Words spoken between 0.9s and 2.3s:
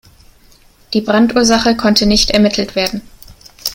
Die Brandursache konnte